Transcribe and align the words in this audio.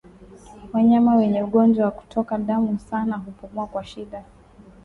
Wanyama 0.73 1.15
wenye 1.15 1.43
ugonjwa 1.43 1.85
wa 1.85 1.91
kutoka 1.91 2.37
damu 2.37 2.79
sana 2.79 3.17
hupumua 3.17 3.67
kwa 3.67 3.83
shida 3.85 4.23